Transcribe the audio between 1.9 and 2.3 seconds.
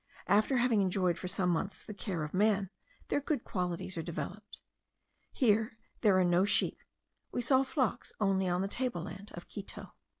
care